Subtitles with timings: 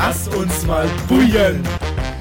[0.00, 1.60] Lass uns mal buien!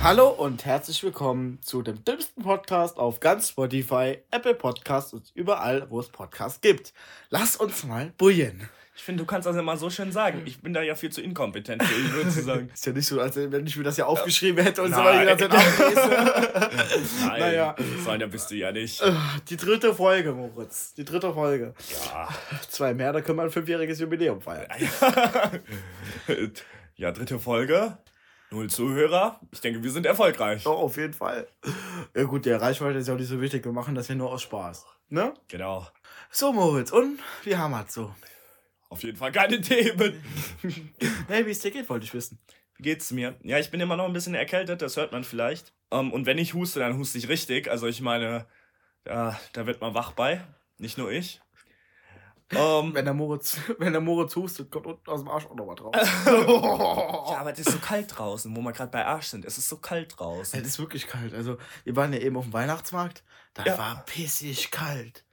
[0.01, 5.85] Hallo und herzlich willkommen zu dem dümmsten Podcast auf ganz Spotify, Apple Podcasts und überall,
[5.92, 6.92] wo es Podcasts gibt.
[7.29, 8.68] Lass uns mal buien!
[8.95, 10.41] Ich finde, du kannst das immer so schön sagen.
[10.45, 12.70] Ich bin da ja viel zu inkompetent für ihn, würde ich sagen.
[12.73, 15.48] Ist ja nicht so, als wenn ich mir das ja aufgeschrieben hätte und so weiter
[17.28, 17.75] Nein, naja.
[18.04, 19.04] so einer bist du ja nicht.
[19.50, 20.96] Die dritte Folge, Moritz.
[20.96, 21.75] Die dritte Folge.
[22.07, 22.28] Ja.
[22.70, 24.68] Zwei mehr, da können wir ein fünfjähriges Jubiläum feiern.
[26.98, 27.98] ja, dritte Folge.
[28.50, 29.40] Null Zuhörer.
[29.52, 30.66] Ich denke, wir sind erfolgreich.
[30.66, 31.48] Oh, auf jeden Fall.
[32.16, 33.64] Ja gut, der Reichweite ist ja auch nicht so wichtig.
[33.66, 34.86] Wir machen das hier nur aus Spaß.
[35.10, 35.34] Ne?
[35.48, 35.88] Genau.
[36.32, 38.14] So, Moritz, und wie haben wir es so?
[38.90, 40.23] Auf jeden Fall keine Themen.
[41.28, 42.40] hey, wie es dir geht, wollte ich wissen.
[42.78, 43.36] Wie geht's mir?
[43.44, 45.73] Ja, ich bin immer noch ein bisschen erkältet, das hört man vielleicht.
[45.90, 47.70] Um, ähm, und wenn ich huste, dann huste ich richtig.
[47.70, 48.48] Also ich meine,
[49.04, 50.42] da, da wird man wach bei.
[50.78, 51.42] Nicht nur ich.
[52.56, 55.68] Um, wenn, der Moritz, wenn der Moritz hustet, kommt unten aus dem Arsch auch noch
[55.68, 55.94] was drauf.
[57.32, 59.44] ja, aber es ist so kalt draußen, wo wir gerade bei Arsch sind.
[59.44, 60.59] Es ist so kalt draußen.
[60.59, 61.34] Es ist wirklich kalt.
[61.34, 63.23] Also, wir waren ja eben auf dem Weihnachtsmarkt.
[63.54, 63.78] Da ja.
[63.78, 65.26] war pissig kalt.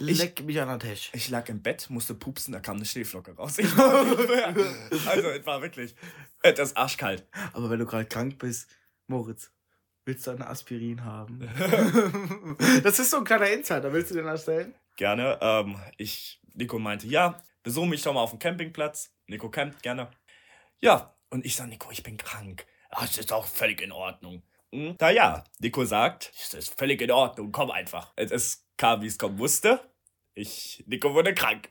[0.00, 1.10] Leck mich an der Tisch.
[1.14, 3.56] Ich lag im Bett, musste pupsen, da kam eine Schneeflocke raus.
[5.06, 5.94] also, es war wirklich,
[6.42, 7.26] das ist arschkalt.
[7.52, 8.68] Aber wenn du gerade krank bist,
[9.06, 9.50] Moritz,
[10.04, 11.48] willst du eine Aspirin haben?
[12.82, 14.74] das ist so ein kleiner Insider, willst du den erstellen?
[14.96, 15.38] Gerne.
[15.40, 19.14] Ähm, ich, Nico meinte, ja, besuch mich doch mal auf dem Campingplatz.
[19.28, 20.10] Nico campt gerne.
[20.80, 22.66] Ja, und ich sag, Nico, ich bin krank.
[22.90, 24.42] Ach, das ist auch völlig in Ordnung.
[24.72, 24.96] Hm?
[25.00, 28.12] Ja, Nico sagt, das ist völlig in Ordnung, komm einfach.
[28.16, 29.80] Es kam, wie es kommen musste.
[30.34, 31.70] Ich, Nico wurde krank.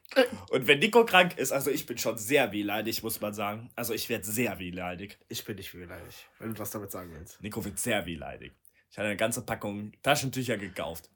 [0.52, 3.69] Und wenn Nico krank ist, also ich bin schon sehr wehleidig, muss man sagen.
[3.75, 5.19] Also ich werde sehr wehleidig.
[5.27, 7.41] Ich bin nicht wehleidig, wenn du was damit sagen willst.
[7.41, 8.53] Nico wird sehr wehleidig.
[8.89, 11.09] Ich hatte eine ganze Packung Taschentücher gekauft.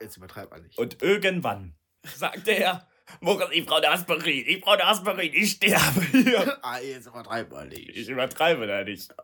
[0.00, 0.78] Jetzt übertreib mal nicht.
[0.78, 2.86] Und irgendwann sagte er,
[3.20, 6.58] Moritz, ich brauche Aspirin, ich brauche Aspirin, ich sterbe hier.
[6.62, 7.88] ah, jetzt übertreib mal nicht.
[7.90, 9.14] Ich übertreibe da nicht.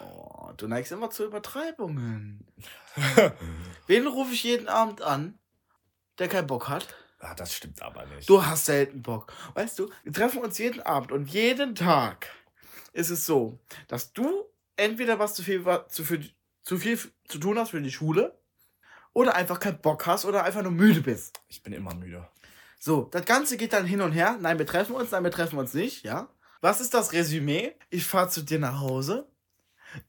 [0.00, 2.46] Oh, du neigst immer zu Übertreibungen.
[3.86, 5.38] Wen rufe ich jeden Abend an,
[6.18, 6.94] der keinen Bock hat?
[7.20, 8.28] Ah, das stimmt aber nicht.
[8.28, 9.32] Du hast selten Bock.
[9.54, 12.28] Weißt du, wir treffen uns jeden Abend und jeden Tag
[12.92, 13.58] ist es so,
[13.88, 14.44] dass du
[14.76, 16.30] entweder was zu viel, zu viel,
[16.62, 18.38] zu viel zu tun hast für die Schule
[19.12, 21.40] oder einfach keinen Bock hast oder einfach nur müde bist.
[21.48, 22.28] Ich bin immer müde.
[22.86, 24.36] So, das Ganze geht dann hin und her.
[24.42, 26.28] Nein, wir treffen uns, nein, wir treffen uns nicht, ja?
[26.60, 27.74] Was ist das Resümee?
[27.88, 29.26] Ich fahre zu dir nach Hause,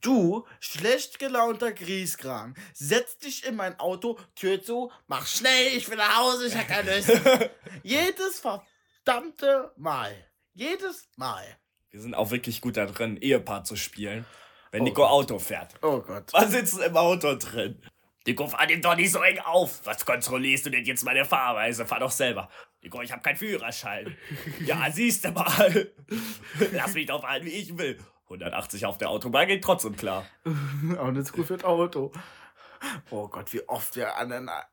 [0.02, 5.96] Du, schlecht gelaunter Grieskram, setz dich in mein Auto, Tür zu, mach schnell, ich will
[5.96, 7.08] nach Hause, ich hab keine Lust.
[7.82, 10.12] Jedes verdammte Mal.
[10.52, 11.44] Jedes Mal.
[11.88, 14.26] Wir sind auch wirklich gut da drin, Ehepaar zu spielen,
[14.70, 15.10] wenn oh Nico Gott.
[15.12, 15.76] Auto fährt.
[15.80, 16.30] Oh Gott.
[16.34, 17.80] Was sitzt im Auto drin?
[18.26, 19.80] Nico, fahr den doch nicht so eng auf.
[19.84, 21.86] Was kontrollierst du denn jetzt meine Fahrweise?
[21.86, 22.48] Fahr doch selber.
[22.82, 24.16] Nico, ich hab keinen Führerschein.
[24.64, 25.92] ja, siehst du mal.
[26.72, 27.98] Lass mich doch fahren, wie ich will.
[28.24, 30.26] 180 auf der Autobahn geht trotzdem klar.
[30.98, 32.10] Auch nicht gut für das Auto.
[33.10, 34.64] Oh Gott, wie oft wir an, einer,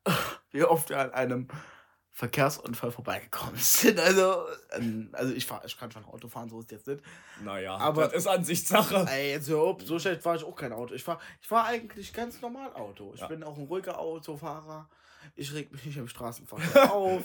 [0.51, 1.47] wie oft wir an einem
[2.13, 3.99] Verkehrsunfall vorbeigekommen sind.
[3.99, 7.03] Also, ähm, also ich, fahr, ich kann schon Auto fahren, so ist jetzt nicht.
[7.43, 9.05] Naja, aber das ist Ansichtssache.
[9.09, 10.93] Ey, jetzt hör so schlecht fahre ich auch kein Auto.
[10.93, 13.11] Ich fahre ich fahr eigentlich ganz normal Auto.
[13.15, 13.27] Ich ja.
[13.27, 14.87] bin auch ein ruhiger Autofahrer.
[15.35, 17.23] Ich reg mich nicht im Straßenverkehr auf.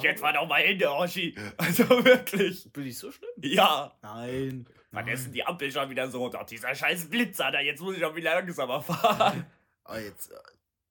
[0.00, 1.34] Jetzt fahr doch mal hin, der Oschi.
[1.56, 2.70] Also wirklich.
[2.72, 3.30] Bin ich so schlimm?
[3.42, 3.96] Ja.
[4.02, 4.68] Nein.
[4.92, 6.28] Denn die Ampel schon wieder so?
[6.28, 9.44] Doch, dieser scheiß Blitzer da, jetzt muss ich doch wieder langsamer fahren.
[9.84, 10.32] Aber jetzt,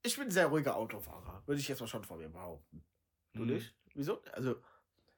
[0.06, 2.84] ich bin ein sehr ruhiger Autofahrer, würde ich jetzt mal schon von mir behaupten.
[3.34, 3.48] Du hm.
[3.48, 3.76] nicht?
[3.94, 4.22] Wieso?
[4.32, 4.56] Also.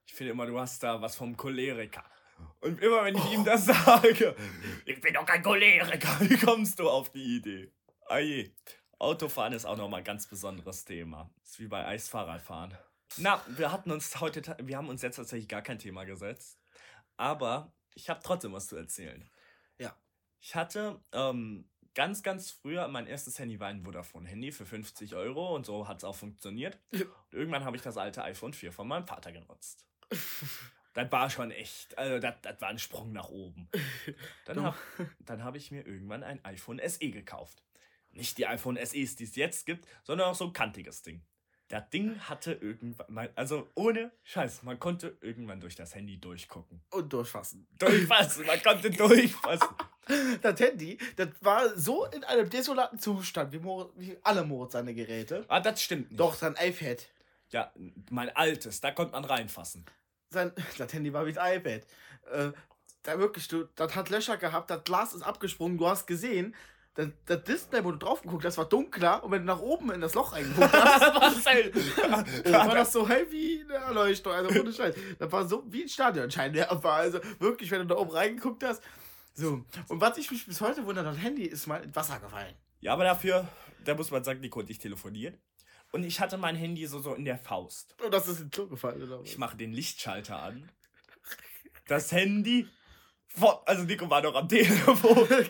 [0.05, 2.05] Ich finde immer, du hast da was vom Choleriker.
[2.61, 3.33] Und immer wenn ich oh.
[3.33, 4.35] ihm das sage,
[4.85, 7.73] ich bin doch kein Choleriker, wie kommst du auf die Idee?
[8.07, 8.51] Ah je.
[8.99, 11.29] Autofahren ist auch nochmal ein ganz besonderes Thema.
[11.43, 12.75] ist wie bei Eisfahrradfahren.
[13.17, 16.59] Na, wir hatten uns heute, wir haben uns jetzt tatsächlich gar kein Thema gesetzt.
[17.15, 19.29] Aber ich habe trotzdem was zu erzählen.
[19.77, 19.95] Ja.
[20.39, 25.55] Ich hatte ähm, ganz, ganz früher, mein erstes Handy war ein Vodafone-Handy für 50 Euro
[25.55, 26.79] und so hat es auch funktioniert.
[26.91, 27.01] Ja.
[27.01, 29.87] Und irgendwann habe ich das alte iPhone 4 von meinem Vater genutzt.
[30.93, 33.67] das war schon echt, also das, das war ein Sprung nach oben.
[34.45, 34.77] Dann habe
[35.27, 37.63] hab ich mir irgendwann ein iPhone SE gekauft.
[38.11, 41.25] Nicht die iPhone SEs, die es jetzt gibt, sondern auch so ein kantiges Ding.
[41.67, 46.83] Das Ding hatte irgendwann, also ohne Scheiß, man konnte irgendwann durch das Handy durchgucken.
[46.91, 47.67] Und durchfassen.
[47.79, 49.67] Durchfassen, man konnte durchfassen.
[50.41, 54.93] Das Handy, das war so in einem desolaten Zustand, wie, Moritz, wie alle Moritz seine
[54.93, 55.45] Geräte.
[55.47, 56.19] Ah, das stimmt nicht.
[56.19, 57.05] Doch, sein iPad.
[57.49, 57.71] Ja,
[58.09, 59.85] mein altes, da konnte man reinfassen.
[60.29, 61.81] Sein, das Handy war wie das iPad.
[62.31, 62.51] Äh,
[63.03, 66.53] da wirklich, du, das hat Löcher gehabt, das Glas ist abgesprungen, du hast gesehen,
[66.97, 69.91] das, das Display, wo du drauf geguckt hast, war dunkler und wenn du nach oben
[69.91, 71.01] in das Loch reingeguckt hast,
[71.45, 71.71] war, hell.
[72.51, 74.33] war das so hell wie eine Erleuchtung.
[74.33, 74.95] Also ohne Scheiß.
[75.19, 76.53] Das war so wie ein Stadionschein.
[76.53, 78.81] Der war also wirklich, wenn du da oben reingeguckt hast,
[79.39, 82.55] So, und was ich mich bis heute wundere, das Handy ist mal ins Wasser gefallen.
[82.79, 83.47] Ja, aber dafür,
[83.85, 85.37] da muss man sagen, Nico und ich telefoniert.
[85.91, 87.95] Und ich hatte mein Handy so, so in der Faust.
[88.03, 89.29] Und das ist ins Klo gefallen, oder was?
[89.29, 90.71] Ich mache den Lichtschalter an.
[91.87, 92.67] Das Handy,
[93.65, 95.27] also Nico war noch am Telefon,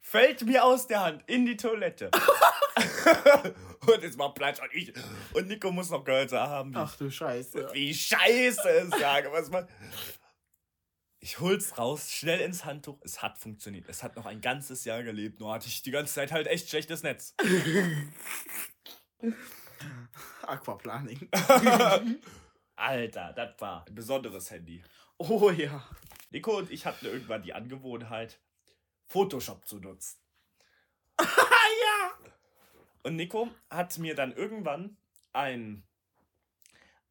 [0.00, 2.12] fällt mir aus der Hand in die Toilette.
[3.86, 4.92] und es war Platsch und ich.
[5.34, 7.70] Und Nico muss noch gehört haben, Ach du Scheiße.
[7.72, 9.30] wie scheiße es sage.
[9.32, 9.66] Was man.
[11.26, 13.00] Ich hol's raus, schnell ins Handtuch.
[13.02, 13.88] Es hat funktioniert.
[13.88, 15.40] Es hat noch ein ganzes Jahr gelebt.
[15.40, 17.34] Nur hatte ich die ganze Zeit halt echt schlechtes Netz.
[20.42, 21.28] Aquaplaning.
[22.76, 24.84] Alter, das war ein besonderes Handy.
[25.18, 25.84] Oh ja.
[26.30, 28.38] Nico und ich hatten irgendwann die Angewohnheit,
[29.06, 30.20] Photoshop zu nutzen.
[31.18, 32.12] ja.
[33.02, 34.96] Und Nico hat mir dann irgendwann
[35.32, 35.82] ein,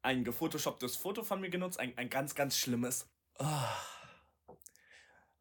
[0.00, 3.95] ein gefotoshopptes Foto von mir genutzt, ein, ein ganz, ganz schlimmes, Ah.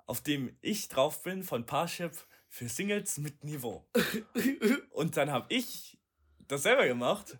[0.06, 2.14] Auf dem ich drauf bin von Parship
[2.50, 3.86] für Singles mit Niveau.
[4.92, 5.98] Und dann habe ich
[6.48, 7.36] das selber gemacht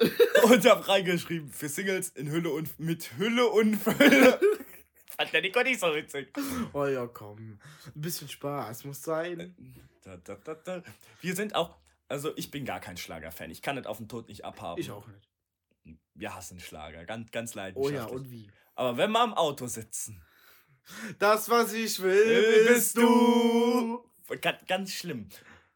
[0.46, 4.40] und habe reingeschrieben für Singles in Hülle und mit Hülle und Fülle.
[5.16, 6.34] Fand der Nico nicht so witzig.
[6.74, 7.60] Oh ja, komm.
[7.96, 9.56] Ein bisschen Spaß muss sein.
[10.04, 10.84] Da, da, da, da.
[11.22, 11.78] Wir sind auch,
[12.08, 13.52] also ich bin gar kein Schlagerfan.
[13.52, 14.82] Ich kann das auf den Tod nicht abhaben.
[14.82, 15.30] Ich auch nicht.
[16.16, 17.96] Wir hassen Schlager, ganz, ganz Oh leidenschaftlich.
[18.00, 18.50] ja, und wie?
[18.74, 20.20] Aber wenn wir im Auto sitzen,
[21.20, 24.04] Das, was ich will, Äh, bist du.
[24.42, 25.28] ganz, ganz schlimm.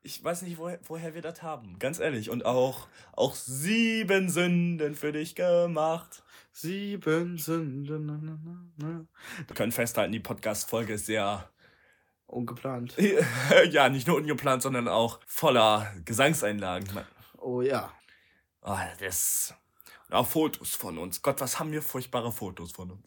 [0.02, 1.78] Ich weiß nicht, woher, woher wir das haben.
[1.80, 2.30] Ganz ehrlich.
[2.30, 6.24] Und auch, auch sieben Sünden für dich gemacht.
[6.52, 8.06] Sieben Sünden.
[8.06, 8.40] Na, na,
[8.78, 9.06] na.
[9.48, 11.50] Wir können festhalten, die Podcast-Folge ist sehr,
[12.30, 12.96] Ungeplant.
[13.72, 16.88] ja, nicht nur ungeplant, sondern auch voller Gesangseinlagen.
[17.38, 17.92] Oh ja.
[18.62, 19.56] Oh, das.
[20.08, 21.22] Und auch Fotos von uns.
[21.24, 23.04] Gott, was haben wir furchtbare Fotos von uns.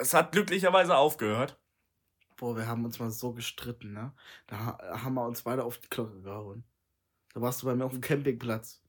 [0.00, 1.58] Es hat glücklicherweise aufgehört.
[2.36, 4.12] Boah, wir haben uns mal so gestritten, ne?
[4.46, 6.64] Da ha- haben wir uns beide auf die Glocke gehauen.
[7.34, 8.82] Da warst du bei mir auf dem Campingplatz.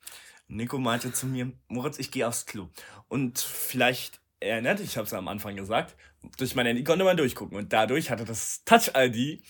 [0.47, 2.69] Nico meinte zu mir, Moritz, ich gehe aufs Klo.
[3.07, 5.95] Und vielleicht erinnert, ich habe es am Anfang gesagt,
[6.37, 7.57] durch mein Handy konnte man durchgucken.
[7.57, 9.43] Und dadurch hatte das Touch-ID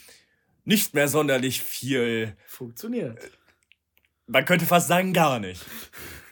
[0.66, 3.32] nicht mehr sonderlich viel, Funktioniert.
[4.28, 5.64] man könnte fast sagen, gar nicht.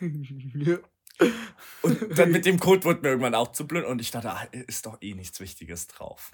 [1.82, 4.46] Und dann mit dem Code wurde mir irgendwann auch zu blöd und ich dachte, ah,
[4.68, 6.32] ist doch eh nichts Wichtiges drauf.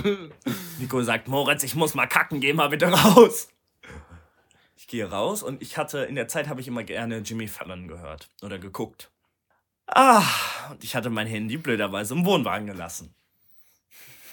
[0.78, 3.48] Nico sagt, Moritz, ich muss mal kacken, geh mal bitte raus.
[4.76, 7.88] Ich gehe raus und ich hatte, in der Zeit habe ich immer gerne Jimmy Fallon
[7.88, 9.10] gehört oder geguckt.
[9.86, 10.24] Ah,
[10.70, 13.14] und ich hatte mein Handy blöderweise im Wohnwagen gelassen.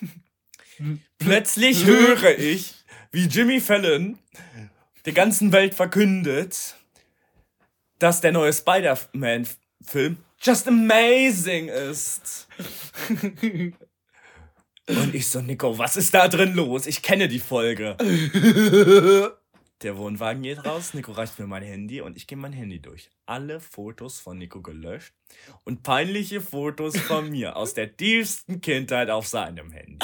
[1.20, 2.76] Plötzlich höre ich,
[3.12, 4.20] wie Jimmy Fallon
[5.06, 6.76] der ganzen Welt verkündet,
[8.00, 8.52] dass der neue
[9.84, 12.48] Spider-Man-Film just amazing ist.
[14.88, 16.88] Und ich so, Nico, was ist da drin los?
[16.88, 17.96] Ich kenne die Folge.
[19.84, 23.10] Der Wohnwagen geht raus, Nico reicht mir mein Handy und ich gehe mein Handy durch.
[23.26, 25.14] Alle Fotos von Nico gelöscht
[25.66, 30.00] und peinliche Fotos von mir aus der tiefsten Kindheit auf seinem Handy.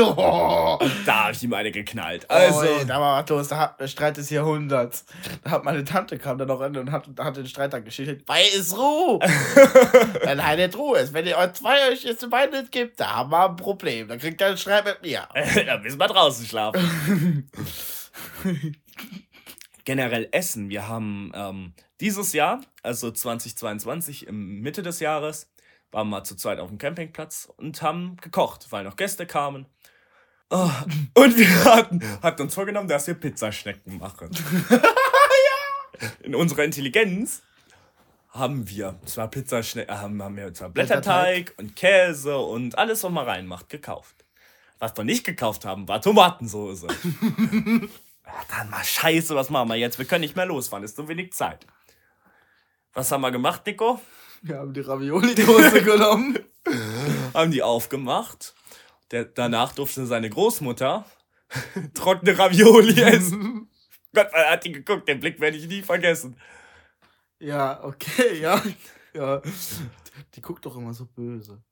[0.00, 2.30] oh, Da habe ich ihm eine geknallt.
[2.30, 3.48] Also, ey, da war was los.
[3.48, 5.04] Da hat, der Streit des Jahrhunderts.
[5.42, 8.24] Da hat meine Tante kam dann noch rein und hat, hat den Streit dann geschildert.
[8.26, 9.18] Bei ist Ruhe.
[10.22, 11.12] Wenn eine Ruhe ist.
[11.12, 14.06] Wenn ihr euch zwei euch jetzt beide nicht gibt, da haben wir ein Problem.
[14.06, 15.26] Dann kriegt ihr einen Streit mit mir.
[15.66, 17.50] da müssen wir draußen schlafen.
[19.84, 20.70] Generell Essen.
[20.70, 25.50] Wir haben ähm, dieses Jahr, also 2022, im Mitte des Jahres,
[25.90, 29.66] waren wir zu zweit auf dem Campingplatz und haben gekocht, weil noch Gäste kamen.
[30.50, 30.70] Oh,
[31.14, 34.30] und wir hatten, hatten uns vorgenommen, dass wir Pizzaschnecken machen.
[36.22, 37.42] In unserer Intelligenz
[38.28, 43.24] haben wir zwar Pizzaschnecken, haben, haben wir zwar Blätterteig und Käse und alles, was man
[43.24, 44.24] reinmacht, gekauft.
[44.80, 46.88] Was wir nicht gekauft haben, war Tomatensoße.
[48.26, 49.98] Ja, Dann mal scheiße, was machen wir jetzt?
[49.98, 51.66] Wir können nicht mehr losfahren, ist so wenig Zeit.
[52.92, 54.00] Was haben wir gemacht, Nico?
[54.42, 56.38] Wir haben die Ravioli-Dose genommen.
[57.32, 58.54] Haben die aufgemacht.
[59.10, 61.04] Der, danach durfte seine Großmutter
[61.94, 63.68] trockene Ravioli essen.
[64.14, 66.38] Gott, er hat die geguckt, den Blick werde ich nie vergessen.
[67.40, 68.62] Ja, okay, ja.
[69.12, 69.42] Ja.
[70.34, 71.62] Die guckt doch immer so böse.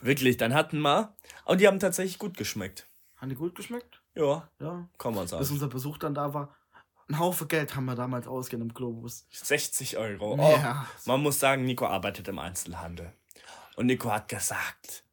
[0.00, 1.14] Wirklich, dann hatten wir.
[1.44, 2.88] Und die haben tatsächlich gut geschmeckt.
[3.16, 4.02] Haben die gut geschmeckt?
[4.18, 4.88] Ja, Ja.
[4.98, 5.48] kann man Bis sagen.
[5.50, 6.54] unser Besuch dann da war.
[7.08, 9.26] Ein Haufen Geld haben wir damals ausgegeben im Globus.
[9.30, 10.34] 60 Euro.
[10.34, 10.86] Oh, Ja.
[11.06, 13.12] Man muss sagen, Nico arbeitet im Einzelhandel.
[13.76, 15.04] Und Nico hat gesagt,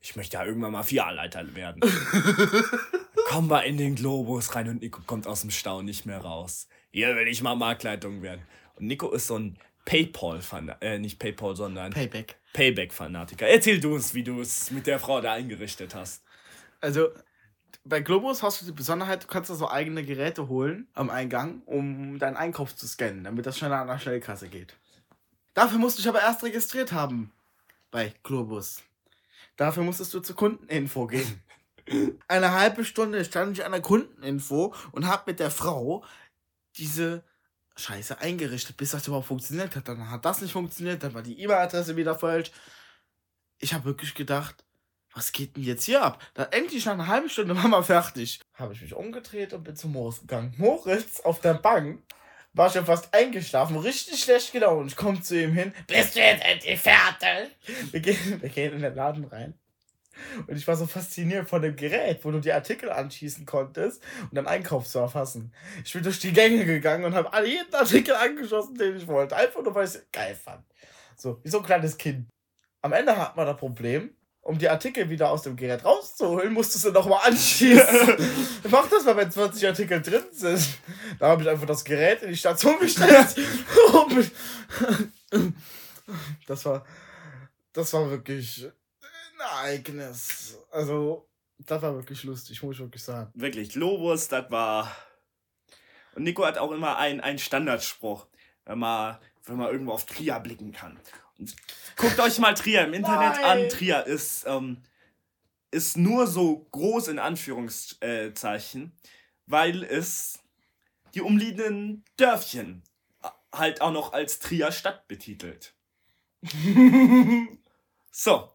[0.00, 1.80] ich möchte ja irgendwann mal Filialleiter werden.
[3.28, 6.68] Komm mal in den Globus rein und Nico kommt aus dem Stau nicht mehr raus.
[6.90, 8.42] Hier will ich mal Marktleitung werden.
[8.76, 12.36] Und Nico ist so ein Paypal-Fanatiker, äh, nicht Paypal, sondern Payback.
[12.52, 13.46] Payback-Fanatiker.
[13.48, 16.22] Erzähl du es, wie du es mit der Frau da eingerichtet hast.
[16.80, 17.08] Also,
[17.84, 21.62] bei Globus hast du die Besonderheit, du kannst da so eigene Geräte holen am Eingang,
[21.66, 24.76] um deinen Einkauf zu scannen, damit das schneller an der Schnellkasse geht.
[25.54, 27.32] Dafür musst du dich aber erst registriert haben
[27.90, 28.82] bei Globus.
[29.56, 31.42] Dafür musstest du zur Kundeninfo gehen.
[32.28, 36.04] Eine halbe Stunde stand ich an der Kundeninfo und hab mit der Frau
[36.76, 37.22] diese
[37.76, 39.88] Scheiße eingerichtet, bis das überhaupt funktioniert hat.
[39.88, 42.50] Dann hat das nicht funktioniert, dann war die E-Mail-Adresse wieder falsch.
[43.58, 44.63] Ich habe wirklich gedacht,
[45.14, 46.22] was geht denn jetzt hier ab?
[46.34, 48.40] Da endlich nach einer halben Stunde war man fertig.
[48.54, 50.54] Habe ich mich umgedreht und bin zu Moritz gegangen.
[50.58, 52.02] Moritz auf der Bank
[52.52, 54.90] war schon fast eingeschlafen, richtig schlecht gelaunt.
[54.90, 55.72] Ich komme zu ihm hin.
[55.86, 57.56] Bist du jetzt endlich fertig?
[57.90, 59.54] Wir gehen, wir gehen in den Laden rein.
[60.46, 64.34] Und ich war so fasziniert von dem Gerät, wo du die Artikel anschließen konntest und
[64.34, 65.52] dann Einkauf zu erfassen.
[65.84, 69.34] Ich bin durch die Gänge gegangen und habe alle jeden Artikel angeschossen, den ich wollte.
[69.34, 70.64] Einfach nur, weil ich es geil fand.
[71.16, 72.28] So, wie so ein kleines Kind.
[72.80, 76.84] Am Ende hat man das Problem, um die Artikel wieder aus dem Gerät rauszuholen, musstest
[76.84, 78.16] du nochmal anschließen.
[78.70, 80.62] Mach das mal, wenn 20 Artikel drin sind.
[81.18, 83.34] Da habe ich einfach das Gerät in die Station gestellt.
[86.46, 86.84] das war,
[87.72, 90.58] das war wirklich ein Ereignis.
[90.70, 91.26] Also,
[91.58, 93.30] das war wirklich lustig, muss ich wirklich sagen.
[93.34, 94.94] Wirklich, Globus, das war.
[96.14, 98.26] Und Nico hat auch immer einen, einen Standardspruch,
[98.66, 100.98] wenn man, wenn man irgendwo auf Trier blicken kann.
[101.38, 101.54] Und
[101.96, 103.64] guckt euch mal Trier im Internet Nein.
[103.64, 103.68] an.
[103.68, 104.78] Trier ist, ähm,
[105.70, 108.92] ist nur so groß in Anführungszeichen,
[109.46, 110.38] weil es
[111.14, 112.82] die umliegenden Dörfchen
[113.52, 115.74] halt auch noch als Trier Stadt betitelt.
[118.10, 118.53] so,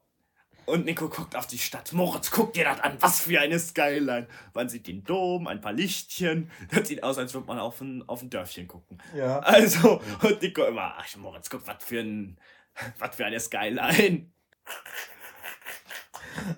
[0.70, 1.92] und Nico guckt auf die Stadt.
[1.94, 2.98] Moritz, guck dir das an.
[3.00, 4.28] Was für eine Skyline.
[4.54, 6.52] Man sieht den Dom, ein paar Lichtchen.
[6.72, 9.00] Das sieht aus, als würde man auf ein, auf ein Dörfchen gucken.
[9.16, 9.40] Ja.
[9.40, 12.38] Also, und Nico immer, ach, Moritz, guck, was für ein,
[12.98, 14.28] was für eine Skyline.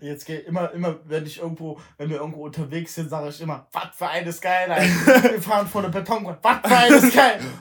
[0.02, 3.68] Jetzt geht immer, immer, wenn ich irgendwo, wenn wir irgendwo unterwegs sind, sage ich immer,
[3.72, 4.90] was für eine Skyline.
[5.32, 7.52] wir fahren vor der Betonwand, was für eine Skyline.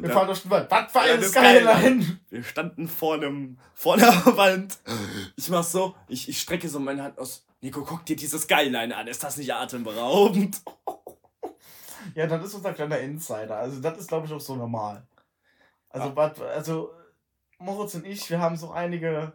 [0.00, 0.70] Wir fahren durch den Wald.
[0.70, 2.20] Was für eine Skyline!
[2.30, 4.78] Wir standen vor einem, vor einer Wand.
[5.36, 7.46] Ich mach so, ich, ich strecke so meine Hand aus.
[7.60, 9.06] Nico, guck dir diese Skyline an.
[9.06, 10.60] Ist das nicht atemberaubend?
[12.14, 13.56] Ja, das ist unser kleiner Insider.
[13.56, 15.06] Also, das ist, glaube ich, auch so normal.
[15.88, 16.16] Also, ja.
[16.16, 16.92] wat, also,
[17.58, 19.32] Moritz und ich, wir haben so einige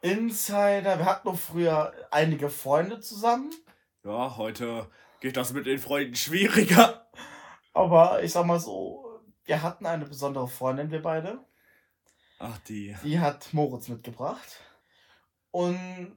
[0.00, 0.98] Insider.
[0.98, 3.52] Wir hatten noch früher einige Freunde zusammen.
[4.04, 4.88] Ja, heute
[5.20, 7.06] geht das mit den Freunden schwieriger.
[7.74, 9.05] Aber ich sag mal so,
[9.46, 11.38] wir hatten eine besondere Freundin, wir beide.
[12.38, 12.94] Ach, die.
[13.02, 14.60] Die hat Moritz mitgebracht.
[15.50, 16.16] Und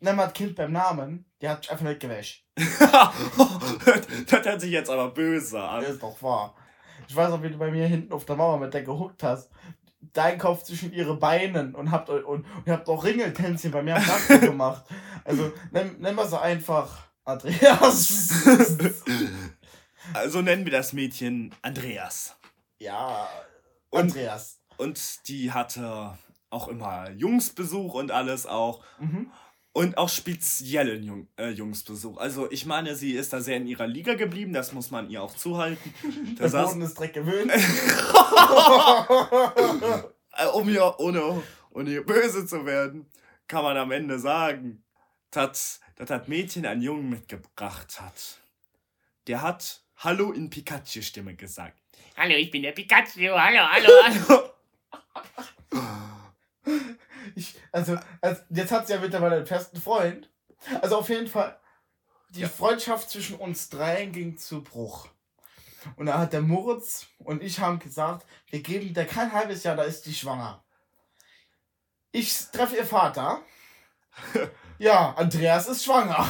[0.00, 2.44] nenn mal das Kind beim Namen, die hat einfach nicht gewäscht.
[2.56, 5.82] das hört sich jetzt aber böse an.
[5.82, 6.56] Das ist doch wahr.
[7.08, 9.50] Ich weiß auch, wie du bei mir hinten auf der Mauer mit der gehuckt hast.
[10.12, 13.96] Dein Kopf zwischen ihre Beinen und habt, und, und ihr habt auch Ringeltänzchen bei mir
[13.96, 14.84] am Tag gemacht.
[15.24, 18.32] Also, nenn, nenn mal so einfach Andreas.
[20.14, 22.36] also nennen wir das Mädchen Andreas.
[22.78, 23.28] Ja,
[23.90, 24.60] Andreas.
[24.76, 26.18] Und, und die hatte
[26.50, 28.84] auch immer Jungsbesuch und alles auch.
[28.98, 29.30] Mhm.
[29.72, 32.18] Und auch speziellen Jung, äh, Jungsbesuch.
[32.18, 35.20] Also ich meine, sie ist da sehr in ihrer Liga geblieben, das muss man ihr
[35.20, 35.92] auch zuhalten.
[36.38, 37.50] Der saß, Boden ist Dreck gewöhnt.
[40.36, 43.06] Äh, um ihr ohne, ohne ihr böse zu werden,
[43.46, 44.82] kann man am Ende sagen,
[45.30, 48.40] dass das Mädchen einen Jungen mitgebracht hat.
[49.28, 51.83] Der hat Hallo in Pikachu-Stimme gesagt.
[52.16, 53.30] Hallo, ich bin der Pikachu.
[53.36, 54.50] Hallo, hallo, hallo.
[57.34, 60.30] ich, also, also, jetzt hat sie ja mittlerweile einen festen Freund.
[60.80, 61.58] Also auf jeden Fall,
[62.30, 62.48] die ja.
[62.48, 65.08] Freundschaft zwischen uns dreien ging zu Bruch.
[65.96, 69.76] Und da hat der Moritz und ich haben gesagt, wir geben der kein halbes Jahr,
[69.76, 70.64] da ist die schwanger.
[72.12, 73.42] Ich treffe ihr Vater.
[74.78, 76.28] Ja, Andreas ist schwanger.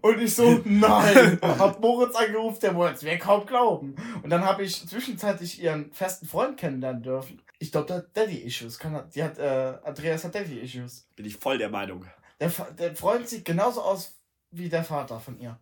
[0.00, 1.38] Und ich so, nein.
[1.42, 3.94] hab Moritz angerufen, der wollte es mir kaum glauben.
[4.22, 7.42] Und dann habe ich zwischenzeitlich ihren festen Freund kennenlernen dürfen.
[7.58, 8.78] Ich glaube, der hat Daddy-Issues.
[9.14, 11.08] Die hat, äh, Andreas hat Daddy-Issues.
[11.16, 12.04] Bin ich voll der Meinung.
[12.40, 14.18] Der, der Freund sieht genauso aus
[14.50, 15.58] wie der Vater von ihr.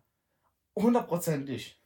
[0.75, 1.79] Hundertprozentig.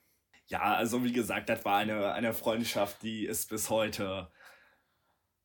[0.48, 4.32] Ja, also wie gesagt, das war eine, eine Freundschaft, die ist bis heute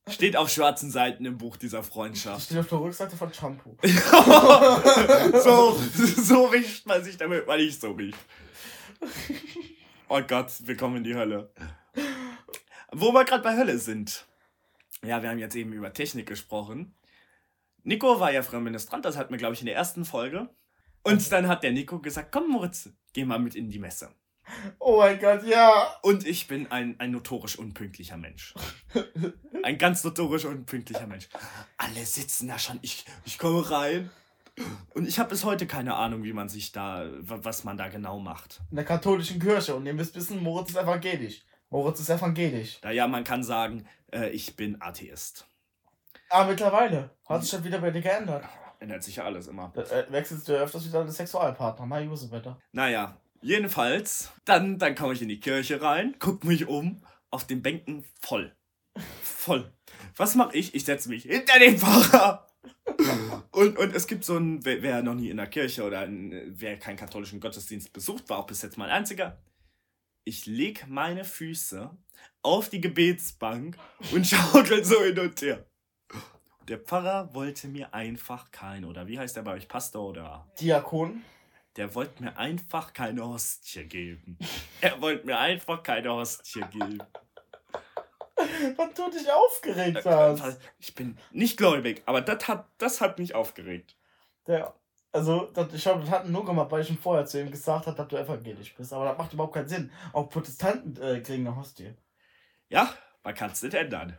[0.08, 2.46] Steht auf schwarzen Seiten im Buch dieser Freundschaft.
[2.46, 3.76] Steht auf der Rückseite von Shampoo.
[5.44, 5.78] so,
[6.16, 8.18] so riecht man sich, damit man nicht so riecht.
[10.08, 11.52] Oh Gott, wir kommen in die Hölle.
[12.90, 14.26] Wo wir gerade bei Hölle sind.
[15.04, 16.94] Ja, wir haben jetzt eben über Technik gesprochen.
[17.84, 20.50] Nico war ja früher Ministrant, das hatten wir, glaube ich, in der ersten Folge.
[21.04, 24.14] Und dann hat der Nico gesagt, komm Moritz, geh mal mit in die Messe.
[24.78, 25.96] Oh mein Gott, ja.
[26.02, 28.54] Und ich bin ein, ein notorisch unpünktlicher Mensch.
[29.62, 31.28] Ein ganz notorisch unpünktlicher Mensch.
[31.76, 32.80] Alle sitzen da schon.
[32.82, 34.10] Ich, ich komme rein.
[34.94, 37.86] Und ich habe bis heute keine Ahnung, wie man sich da, wa- was man da
[37.88, 38.60] genau macht.
[38.70, 39.74] In der katholischen Kirche.
[39.76, 41.42] Und ihr müsst wissen, Moritz ist evangelisch.
[41.70, 42.80] Moritz ist evangelisch.
[42.82, 45.46] Naja, man kann sagen, äh, ich bin Atheist.
[46.28, 47.10] Ah, mittlerweile.
[47.26, 48.44] Hat sich das wieder bei dir geändert.
[48.80, 49.70] Ändert sich ja alles immer.
[49.74, 51.86] Da, äh, wechselst du öfters wieder den Sexualpartner.
[51.86, 52.56] Mal Josef bitte.
[52.72, 57.62] Naja, jedenfalls, dann, dann komme ich in die Kirche rein, guck mich um, auf den
[57.62, 58.54] Bänken voll.
[59.22, 59.72] Voll.
[60.16, 60.74] Was mache ich?
[60.74, 62.46] Ich setze mich hinter den Pfarrer.
[63.50, 66.54] Und, und es gibt so ein, wer, wer noch nie in der Kirche oder in,
[66.58, 69.38] wer keinen katholischen Gottesdienst besucht, war auch bis jetzt mein einziger.
[70.24, 71.90] Ich leg meine Füße
[72.42, 73.76] auf die Gebetsbank
[74.12, 75.66] und schaukel so hin und her.
[76.68, 81.22] Der Pfarrer wollte mir einfach kein, oder wie heißt der bei euch, Pastor oder Diakon.
[81.76, 84.38] Der wollte mir einfach keine Hostie geben.
[84.80, 87.02] Er wollte mir einfach keine Hostie geben.
[88.76, 90.60] Was du dich aufgeregt hast.
[90.78, 93.96] Ich bin nicht gläubig, aber das hat, das hat mich aufgeregt.
[94.46, 94.74] Der,
[95.12, 97.86] also, das, ich glaube, das hat nur gemacht, weil ich ihm vorher zu ihm gesagt
[97.86, 98.92] habe, dass du evangelisch bist.
[98.92, 99.92] Aber das macht überhaupt keinen Sinn.
[100.12, 101.94] Auch Protestanten äh, kriegen eine Hostie.
[102.68, 104.18] Ja, man kann es nicht ändern.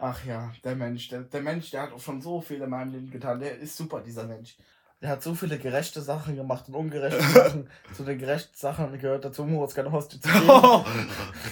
[0.00, 2.92] Ach ja, der Mensch, der, der Mensch, der hat auch schon so viel in meinem
[2.92, 3.40] Leben getan.
[3.40, 4.56] Der ist super, dieser Mensch.
[5.00, 7.70] Der hat so viele gerechte Sachen gemacht und ungerechte Sachen.
[7.94, 10.84] Zu den gerechten Sachen gehört dazu, Moritz keine Hostie zu geben.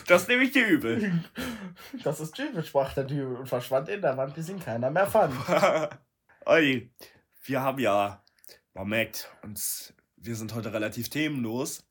[0.09, 1.23] das nehme ich dir übel.
[2.03, 5.07] Das ist typisch, sprach der Typ und verschwand in der Wand, bis ihn keiner mehr
[5.07, 5.35] fand.
[6.47, 6.91] Oi,
[7.45, 8.23] wir haben ja,
[8.73, 11.85] man merkt, uns, wir sind heute relativ themenlos.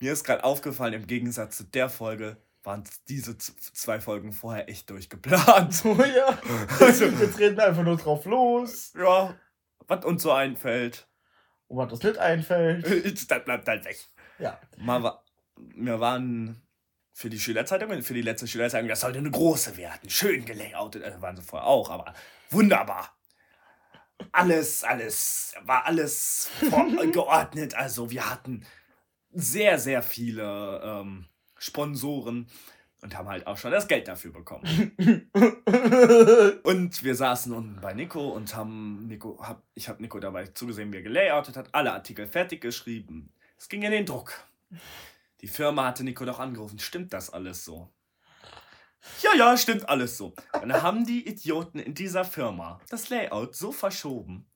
[0.00, 4.90] Mir ist gerade aufgefallen, im Gegensatz zu der Folge waren diese zwei Folgen vorher echt
[4.90, 5.72] durchgeplant.
[5.72, 6.36] So, ja.
[6.80, 8.92] Also- Jetzt reden wir einfach nur drauf los.
[8.98, 9.34] Ja,
[9.88, 11.08] was uns so einfällt.
[11.66, 12.84] Und was das nicht einfällt.
[13.30, 13.98] das bleibt halt weg.
[14.38, 14.60] Ja.
[14.76, 15.22] Mal wa
[15.74, 16.62] wir waren
[17.12, 20.08] für die Schülerzeitung, für die letzte Schülerzeitung, das sollte eine große werden.
[20.08, 22.14] Schön gelayoutet, also waren sie vorher auch, aber
[22.50, 23.12] wunderbar.
[24.30, 26.48] Alles, alles, war alles
[27.12, 27.74] geordnet.
[27.74, 28.64] Also wir hatten
[29.32, 32.48] sehr, sehr viele ähm, Sponsoren
[33.00, 34.92] und haben halt auch schon das Geld dafür bekommen.
[36.64, 40.92] Und wir saßen unten bei Nico und haben Nico, hab, ich habe Nico dabei zugesehen,
[40.92, 43.32] wie er gelayoutet hat, alle Artikel fertig geschrieben.
[43.56, 44.32] Es ging in den Druck.
[45.40, 46.78] Die Firma hatte Nico doch angerufen.
[46.78, 47.92] Stimmt das alles so?
[49.22, 50.34] Ja, ja, stimmt alles so.
[50.60, 54.50] Und dann haben die Idioten in dieser Firma das Layout so verschoben,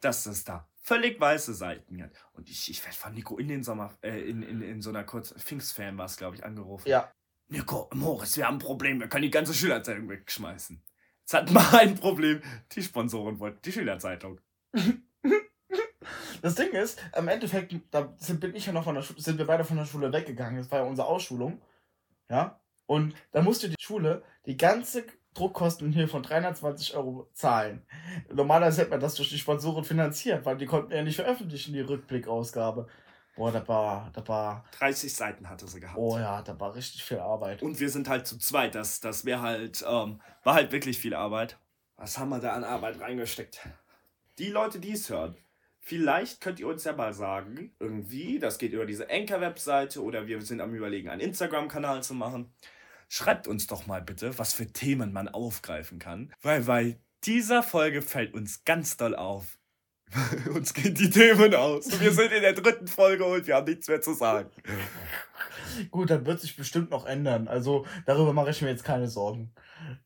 [0.00, 2.12] dass es da völlig weiße Seiten hat.
[2.32, 5.04] Und ich, ich werde von Nico in den Sommer, äh, in, in, in so einer
[5.04, 6.88] kurzen Pfingstfan war es, glaube ich, angerufen.
[6.88, 7.12] ja.
[7.48, 9.00] Nico, Moritz, wir haben ein Problem.
[9.00, 10.82] Wir können die ganze Schülerzeitung wegschmeißen.
[11.20, 12.42] Jetzt hatten wir ein Problem.
[12.72, 14.40] Die Sponsoren wollten die Schülerzeitung.
[16.42, 19.46] Das Ding ist, im Endeffekt, da sind, bin ich ja noch von der sind wir
[19.46, 20.58] beide von der Schule weggegangen.
[20.58, 21.62] Das war ja unsere Ausschulung.
[22.28, 22.60] Ja.
[22.86, 27.86] Und da musste die Schule die ganze Druckkosten hier von 320 Euro zahlen.
[28.30, 31.80] Normalerweise hätte man das durch die Sponsoren finanziert, weil die konnten ja nicht veröffentlichen, die
[31.80, 32.88] Rückblickausgabe.
[33.36, 35.98] Boah, da war, da war, 30 Seiten hatte sie gehabt.
[35.98, 37.62] oh ja, da war richtig viel Arbeit.
[37.62, 38.74] Und wir sind halt zu zweit.
[38.74, 41.58] Das, das wäre halt, ähm, war halt wirklich viel Arbeit.
[41.96, 43.60] Was haben wir da an Arbeit reingesteckt?
[44.38, 45.36] Die Leute, die es hören,
[45.80, 50.40] vielleicht könnt ihr uns ja mal sagen, irgendwie, das geht über diese Anchor-Webseite oder wir
[50.42, 52.52] sind am Überlegen, einen Instagram-Kanal zu machen.
[53.08, 56.32] Schreibt uns doch mal bitte, was für Themen man aufgreifen kann.
[56.40, 59.58] Weil bei dieser Folge fällt uns ganz doll auf.
[60.54, 62.00] uns gehen die Themen aus.
[62.00, 64.50] Wir sind in der dritten Folge und wir haben nichts mehr zu sagen.
[65.90, 67.48] Gut, dann wird sich bestimmt noch ändern.
[67.48, 69.52] Also darüber mache ich mir jetzt keine Sorgen.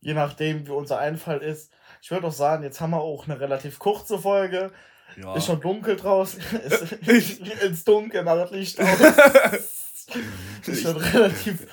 [0.00, 1.72] Je nachdem, wie unser Einfall ist.
[2.00, 4.72] Ich würde auch sagen, jetzt haben wir auch eine relativ kurze Folge.
[5.16, 5.34] Ja.
[5.34, 6.40] Ist schon dunkel draußen.
[7.06, 10.06] Ist, ins Dunkel, mach das Licht aus.
[10.66, 11.66] ist schon relativ,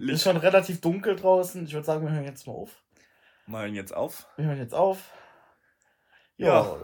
[0.00, 1.64] ist schon relativ dunkel draußen.
[1.64, 2.70] Ich würde sagen, wir hören jetzt mal auf.
[3.46, 4.26] Malen jetzt auf.
[4.36, 4.98] Wir hören jetzt auf.
[6.36, 6.46] Ja.
[6.46, 6.76] Ja.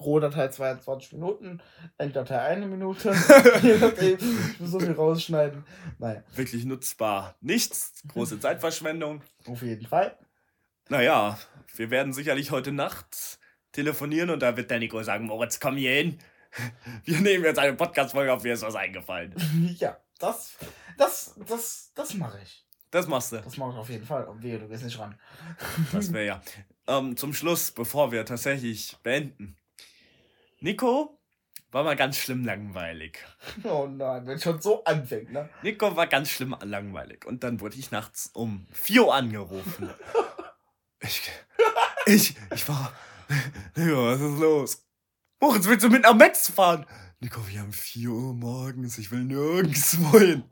[0.00, 1.60] Rohdatei 22 Minuten,
[1.98, 3.10] Enddatei eine Minute.
[4.02, 5.64] Ich muss so viel rausschneiden.
[5.98, 7.34] Naja, Wirklich nutzbar.
[7.40, 8.02] Nichts.
[8.12, 9.22] Große Zeitverschwendung.
[9.46, 10.16] auf jeden Fall.
[10.88, 11.38] Naja,
[11.76, 13.38] wir werden sicherlich heute Nacht
[13.72, 16.18] telefonieren und da wird der Nico sagen, Moritz, komm hier hin.
[17.04, 19.34] Wir nehmen jetzt eine Podcast-Folge auf, mir ist was eingefallen.
[19.78, 20.56] Ja, das,
[20.96, 22.64] das, das, das mache ich.
[22.90, 23.36] Das machst du.
[23.42, 24.24] Das mache ich auf jeden Fall.
[24.24, 25.14] Und wehe, du gehst nicht ran.
[25.92, 26.40] Das wäre ja.
[26.86, 29.56] Ähm, zum Schluss, bevor wir tatsächlich beenden.
[30.60, 31.20] Nico
[31.70, 33.18] war mal ganz schlimm langweilig.
[33.64, 35.48] Oh nein, wenn schon so anfängt, ne?
[35.62, 37.24] Nico war ganz schlimm langweilig.
[37.26, 39.90] Und dann wurde ich nachts um 4 Uhr angerufen.
[41.00, 41.22] Ich,
[42.06, 42.92] ich, ich war.
[43.76, 44.87] Nico, was ist los?
[45.40, 46.84] Moritz, willst du mit nach Metz fahren?
[47.20, 50.44] Nico, wir haben 4 Uhr morgens, ich will nirgends wohin.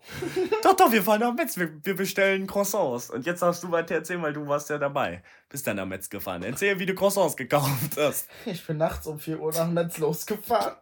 [0.63, 3.11] doch, doch, wir fahren nach Metz, wir, wir bestellen Croissants.
[3.11, 5.23] Und jetzt darfst du weiter erzählen, weil du warst ja dabei.
[5.49, 6.43] Bist dann nach Metz gefahren.
[6.43, 8.29] Erzähl, wie du Croissants gekauft hast.
[8.45, 10.77] Ich bin nachts um 4 Uhr nach Metz losgefahren.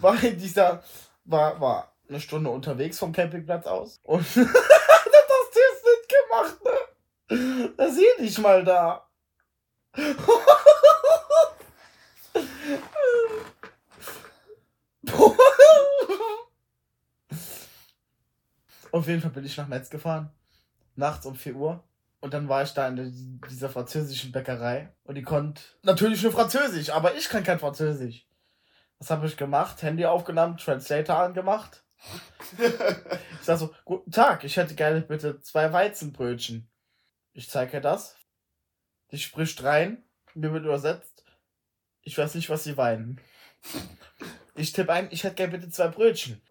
[0.00, 0.82] War in dieser,
[1.24, 4.00] war, war eine Stunde unterwegs vom Campingplatz aus.
[4.04, 7.72] Und das Test nicht gemacht, ne?
[7.76, 9.06] Da sehe ich mal da.
[18.92, 20.30] Auf jeden Fall bin ich nach Metz gefahren.
[20.96, 21.82] Nachts um 4 Uhr.
[22.20, 24.94] Und dann war ich da in dieser französischen Bäckerei.
[25.02, 28.28] Und die konnte natürlich nur Französisch, aber ich kann kein Französisch.
[28.98, 29.82] Was habe ich gemacht?
[29.82, 31.82] Handy aufgenommen, Translator angemacht.
[32.58, 36.70] ich sag so, guten Tag, ich hätte gerne bitte zwei Weizenbrötchen.
[37.32, 38.14] Ich zeige ihr das.
[39.10, 40.04] Die spricht rein,
[40.34, 41.11] mir wird übersetzt.
[42.02, 43.20] Ich weiß nicht, was sie weinen.
[44.54, 46.42] Ich tippe ein, ich hätte gerne bitte zwei Brötchen.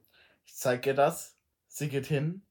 [0.46, 1.38] Ich zeige ihr das.
[1.68, 2.46] Sie geht hin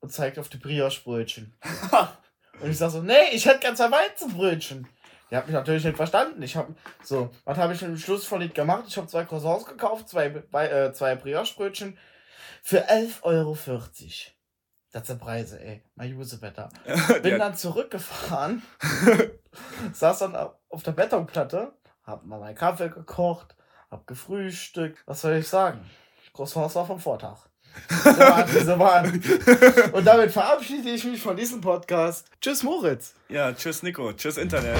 [0.00, 1.54] und zeigt auf die Brioche-Brötchen.
[2.60, 4.86] und ich sag so, nee, ich hätte gerne zwei Weizenbrötchen.
[5.30, 6.42] Die hat mich natürlich nicht verstanden.
[6.42, 8.84] Ich habe so, was habe ich im Schluss von Lied gemacht?
[8.88, 11.96] Ich habe zwei Croissants gekauft, zwei, äh, zwei Brioche-Brötchen
[12.62, 13.56] für 11,40 Euro.
[14.92, 15.84] Das sind Preise, ey.
[15.94, 16.68] Mein Usewetter.
[17.22, 18.62] Bin dann zurückgefahren,
[19.92, 21.72] saß dann auf der Betonplatte,
[22.10, 23.54] hab mal meinen Kaffee gekocht,
[23.90, 24.98] hab gefrühstückt.
[25.06, 25.80] Was soll ich sagen?
[26.32, 27.38] Croissants war vom Vortag.
[28.02, 29.92] So waren, so waren.
[29.92, 32.28] Und damit verabschiede ich mich von diesem Podcast.
[32.40, 33.14] Tschüss, Moritz.
[33.28, 34.12] Ja, tschüss, Nico.
[34.12, 34.78] Tschüss, Internet.